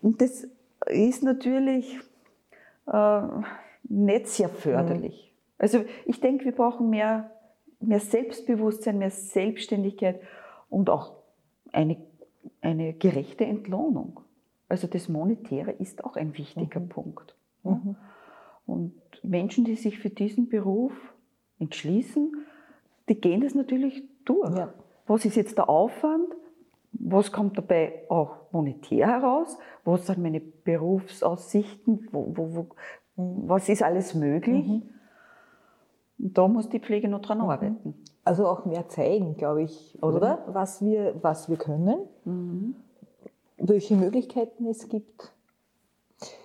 Und 0.00 0.20
das 0.20 0.46
ist 0.86 1.22
natürlich 1.22 1.98
äh, 2.86 3.22
nicht 3.84 4.28
sehr 4.28 4.48
förderlich. 4.48 5.32
Mhm. 5.32 5.54
Also 5.58 5.84
ich 6.04 6.20
denke, 6.20 6.44
wir 6.44 6.52
brauchen 6.52 6.90
mehr, 6.90 7.30
mehr 7.80 8.00
Selbstbewusstsein, 8.00 8.98
mehr 8.98 9.10
Selbstständigkeit 9.10 10.20
und 10.68 10.90
auch 10.90 11.14
eine, 11.72 11.96
eine 12.60 12.92
gerechte 12.94 13.44
Entlohnung. 13.44 14.20
Also 14.68 14.86
das 14.86 15.08
Monetäre 15.08 15.72
ist 15.72 16.04
auch 16.04 16.16
ein 16.16 16.36
wichtiger 16.36 16.80
mhm. 16.80 16.88
Punkt. 16.88 17.36
Mhm. 17.62 17.96
Und 18.66 18.94
Menschen, 19.22 19.64
die 19.64 19.76
sich 19.76 19.98
für 19.98 20.10
diesen 20.10 20.48
Beruf 20.48 20.92
entschließen, 21.58 22.44
die 23.08 23.20
gehen 23.20 23.40
das 23.40 23.54
natürlich 23.54 24.02
durch. 24.24 24.56
Ja. 24.56 24.72
Was 25.06 25.24
ist 25.24 25.36
jetzt 25.36 25.58
der 25.58 25.68
Aufwand? 25.68 26.34
Was 27.06 27.32
kommt 27.32 27.58
dabei 27.58 28.06
auch 28.08 28.50
monetär 28.50 29.06
heraus? 29.06 29.58
Was 29.84 30.06
sind 30.06 30.22
meine 30.22 30.40
Berufsaussichten? 30.40 32.08
Wo, 32.10 32.32
wo, 32.34 32.56
wo, 32.56 32.66
was 33.46 33.68
ist 33.68 33.82
alles 33.82 34.14
möglich? 34.14 34.66
Mhm. 34.66 34.82
Da 36.16 36.48
muss 36.48 36.70
die 36.70 36.80
Pflege 36.80 37.08
noch 37.08 37.20
dran 37.20 37.38
mhm. 37.38 37.44
arbeiten. 37.44 37.94
Also 38.24 38.46
auch 38.46 38.64
mehr 38.64 38.88
zeigen, 38.88 39.36
glaube 39.36 39.64
ich, 39.64 39.98
oder? 40.02 40.16
oder? 40.16 40.44
Was, 40.46 40.82
wir, 40.82 41.14
was 41.20 41.50
wir 41.50 41.58
können, 41.58 41.98
mhm. 42.24 42.74
welche 43.58 43.96
Möglichkeiten 43.96 44.66
es 44.66 44.88
gibt. 44.88 45.30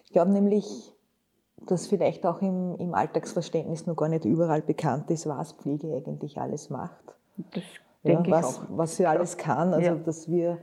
Ich 0.04 0.12
glaube 0.12 0.32
nämlich, 0.32 0.94
dass 1.68 1.88
vielleicht 1.88 2.26
auch 2.26 2.42
im, 2.42 2.76
im 2.76 2.94
Alltagsverständnis 2.96 3.88
noch 3.88 3.96
gar 3.96 4.10
nicht 4.10 4.26
überall 4.26 4.62
bekannt 4.62 5.10
ist, 5.10 5.26
was 5.26 5.54
Pflege 5.54 5.96
eigentlich 5.96 6.38
alles 6.38 6.70
macht. 6.70 7.16
Das 7.54 7.64
ja, 8.04 8.24
was. 8.28 8.62
Was 8.70 8.98
sie 8.98 9.06
alles 9.06 9.38
kann. 9.38 9.74
Also, 9.74 9.90
ja. 9.90 9.96
dass 9.96 10.30
wir 10.30 10.60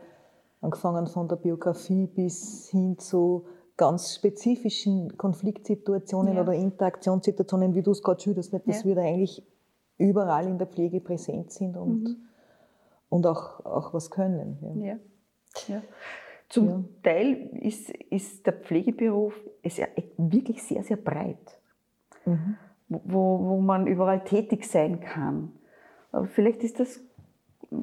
angefangen 0.61 1.07
von 1.07 1.29
der 1.29 1.37
Biografie 1.37 2.07
bis 2.07 2.69
hin 2.71 2.99
zu 2.99 3.47
ganz 3.77 4.15
spezifischen 4.15 5.17
Konfliktsituationen 5.17 6.37
ja. 6.37 6.43
oder 6.43 6.55
Interaktionssituationen, 6.55 7.75
wie 7.75 7.83
du 7.83 7.91
es 7.91 8.03
gerade 8.03 8.21
schilderst, 8.21 8.53
nicht, 8.53 8.67
dass 8.67 8.85
wir 8.85 8.95
da 8.95 9.03
eigentlich 9.03 9.43
überall 9.99 10.47
in 10.47 10.59
der 10.59 10.67
Pflege 10.67 11.01
präsent 11.01 11.53
sind 11.53 11.77
und, 11.77 12.05
mhm. 12.05 12.17
und 13.09 13.27
auch, 13.27 13.65
auch 13.65 13.93
was 13.93 14.11
können. 14.11 14.59
Ja. 15.69 15.83
Zum. 16.49 17.03
Teil 17.03 17.51
ist, 17.61 17.91
ist 17.91 18.47
der 18.47 18.53
Pflegeberuf 18.53 19.35
ist 19.63 19.79
ja 19.79 19.87
wirklich 20.17 20.63
sehr, 20.63 20.83
sehr 20.83 20.97
breit, 20.97 21.61
mhm. 22.25 22.57
wo, 22.89 23.41
wo 23.41 23.61
man 23.61 23.87
überall 23.87 24.23
tätig 24.23 24.65
sein 24.65 25.01
kann. 25.01 25.53
Aber 26.13 26.27
vielleicht 26.27 26.63
ist 26.63 26.79
das 26.79 27.01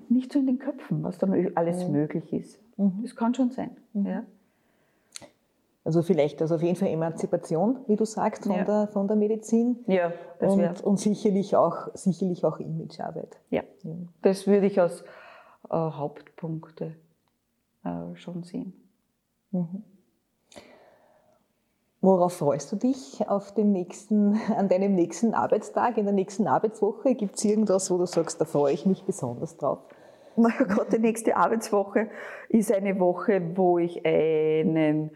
nicht 0.10 0.32
so 0.32 0.40
in 0.40 0.48
den 0.48 0.60
Köpfen, 0.60 1.04
was 1.04 1.18
da 1.18 1.28
alles 1.56 1.88
möglich 1.88 2.32
ist. 2.34 2.60
Mhm. 2.78 3.00
Das 3.02 3.16
kann 3.16 3.34
schon 3.34 3.52
sein. 3.52 3.72
Mhm. 3.94 4.06
Ja. 4.06 4.24
Also 5.86 6.02
vielleicht, 6.02 6.42
also 6.42 6.56
auf 6.56 6.62
jeden 6.62 6.78
Fall 6.78 6.88
Emanzipation, 6.88 7.80
wie 7.88 7.98
du 7.98 8.06
sagst, 8.06 8.46
von, 8.46 8.56
ja. 8.56 8.64
der, 8.64 8.88
von 8.88 9.08
der 9.08 9.18
Medizin. 9.18 9.84
Ja, 9.88 10.14
das 10.40 10.54
und, 10.54 10.84
und 10.84 11.00
sicherlich 11.00 11.58
auch, 11.58 11.90
sicherlich 11.94 12.46
auch 12.46 12.60
Imagearbeit. 12.60 13.38
Ja. 13.50 13.64
ja. 13.84 13.96
Das 14.22 14.48
würde 14.48 14.68
ich 14.68 14.80
als 14.80 15.02
äh, 15.70 15.76
Hauptpunkte 15.76 16.96
äh, 17.84 18.16
schon 18.16 18.44
sehen. 18.44 18.74
Mhm. 19.52 19.84
Worauf 22.04 22.34
freust 22.34 22.70
du 22.70 22.76
dich 22.76 23.30
auf 23.30 23.54
dem 23.54 23.72
nächsten, 23.72 24.38
an 24.58 24.68
deinem 24.68 24.94
nächsten 24.94 25.34
Arbeitstag, 25.34 25.98
in 25.98 26.04
der 26.04 26.14
nächsten 26.14 26.48
Arbeitswoche? 26.48 27.16
Gibt 27.16 27.38
es 27.38 27.46
irgendwas, 27.46 27.90
wo 27.90 27.98
du 27.98 28.06
sagst, 28.06 28.42
da 28.42 28.46
freue 28.46 28.74
ich 28.74 28.86
mich 28.86 29.06
besonders 29.06 29.56
drauf? 29.56 29.80
Na 30.36 30.50
ja, 30.50 30.66
gerade 30.66 30.98
die 30.98 31.00
nächste 31.00 31.38
Arbeitswoche 31.38 32.10
ist 32.50 32.74
eine 32.74 33.00
Woche, 33.00 33.42
wo 33.56 33.78
ich 33.80 34.06
einen 34.06 35.12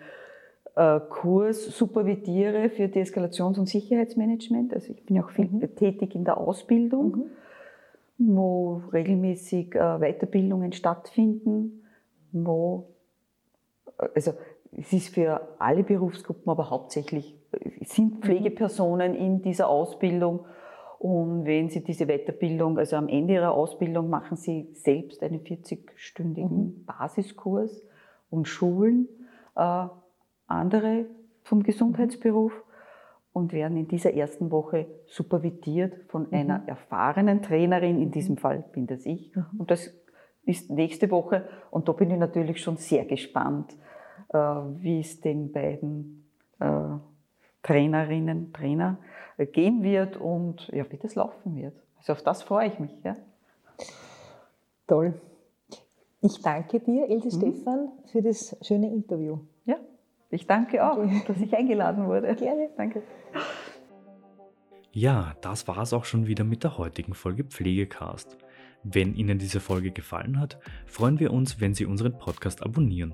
äh, 0.78 1.02
Kurs 1.10 1.66
supervidiere 1.78 2.70
für 2.70 2.84
Deeskalations- 2.84 3.60
und 3.60 3.66
Sicherheitsmanagement. 3.66 4.74
Also 4.74 4.94
ich 4.94 5.06
bin 5.06 5.22
auch 5.22 5.30
viel 5.32 5.50
mhm. 5.50 5.76
tätig 5.76 6.16
in 6.16 6.24
der 6.24 6.38
Ausbildung, 6.38 7.26
mhm. 8.18 8.38
wo 8.38 8.82
regelmäßig 8.94 9.76
äh, 9.76 9.98
Weiterbildungen 10.00 10.72
stattfinden, 10.72 11.84
wo, 12.32 12.88
äh, 14.00 14.08
also 14.16 14.32
es 14.72 14.94
ist 14.94 15.14
für 15.14 15.56
alle 15.60 15.84
Berufsgruppen, 15.84 16.50
aber 16.50 16.70
hauptsächlich 16.70 17.36
sind 17.82 18.16
mhm. 18.16 18.22
Pflegepersonen 18.22 19.16
in 19.16 19.42
dieser 19.42 19.70
Ausbildung. 19.70 20.46
Und 21.00 21.46
wenn 21.46 21.70
Sie 21.70 21.84
diese 21.84 22.08
Weiterbildung, 22.08 22.78
also 22.78 22.96
am 22.96 23.08
Ende 23.08 23.36
Ihrer 23.36 23.52
Ausbildung 23.52 24.10
machen 24.10 24.36
Sie 24.36 24.70
selbst 24.74 25.22
einen 25.22 25.42
40-stündigen 25.42 26.50
mhm. 26.50 26.86
Basiskurs 26.86 27.84
und 28.30 28.48
schulen 28.48 29.08
äh, 29.56 29.86
andere 30.48 31.06
vom 31.44 31.64
Gesundheitsberuf 31.64 32.52
und 33.32 33.54
werden 33.54 33.78
in 33.78 33.88
dieser 33.88 34.14
ersten 34.16 34.52
Woche 34.52 34.88
supervidiert 35.06 35.94
von 36.10 36.24
mhm. 36.24 36.34
einer 36.34 36.64
erfahrenen 36.68 37.42
Trainerin, 37.42 38.02
in 38.02 38.12
diesem 38.12 38.38
Fall 38.38 38.66
bin 38.74 38.88
das 38.88 39.06
ich. 39.06 39.36
Mhm. 39.36 39.46
Und 39.60 39.72
das 39.72 39.94
ist 40.44 40.72
nächste 40.72 41.12
Woche 41.12 41.48
und 41.70 41.88
da 41.88 41.92
bin 41.92 42.10
ich 42.10 42.18
natürlich 42.18 42.62
schon 42.62 42.78
sehr 42.78 43.06
gespannt, 43.06 43.74
äh, 43.74 43.97
wie 44.34 45.00
es 45.00 45.22
den 45.22 45.52
beiden 45.52 46.30
äh, 46.60 46.98
Trainerinnen, 47.64 48.54
Trainer 48.54 48.98
äh, 49.38 49.46
gehen 49.46 49.84
wird 49.84 50.18
und 50.18 50.68
ja, 50.70 50.90
wie 50.92 50.98
das 50.98 51.16
laufen 51.16 51.56
wird. 51.56 51.76
Also 51.98 52.14
auf 52.14 52.24
das 52.24 52.44
freue 52.44 52.68
ich 52.68 52.80
mich. 52.80 52.92
Ja. 53.04 53.16
Toll. 54.88 55.20
Ich 56.22 56.42
danke 56.42 56.80
dir, 56.80 57.10
Ilse 57.10 57.28
mhm. 57.28 57.54
Stefan, 57.54 57.92
für 58.12 58.22
das 58.22 58.56
schöne 58.62 58.92
Interview. 58.92 59.40
Ja, 59.66 59.76
ich 60.30 60.48
danke 60.48 60.86
auch, 60.86 60.98
okay. 60.98 61.22
dass 61.28 61.40
ich 61.40 61.56
eingeladen 61.56 62.08
wurde. 62.08 62.34
Gerne. 62.36 62.70
Danke. 62.76 63.04
Ja, 64.92 65.36
das 65.42 65.68
war 65.68 65.80
es 65.80 65.94
auch 65.94 66.06
schon 66.06 66.26
wieder 66.26 66.44
mit 66.44 66.64
der 66.64 66.78
heutigen 66.78 67.14
Folge 67.14 67.44
Pflegecast. 67.44 68.38
Wenn 68.84 69.14
Ihnen 69.14 69.38
diese 69.38 69.60
Folge 69.60 69.92
gefallen 69.92 70.40
hat, 70.40 70.60
freuen 70.86 71.20
wir 71.20 71.34
uns, 71.34 71.60
wenn 71.60 71.74
Sie 71.74 71.86
unseren 71.86 72.18
Podcast 72.18 72.64
abonnieren. 72.64 73.14